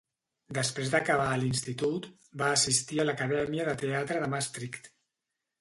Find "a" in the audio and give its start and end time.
1.33-1.35, 3.05-3.05